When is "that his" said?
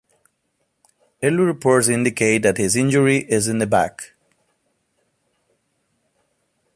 2.39-2.75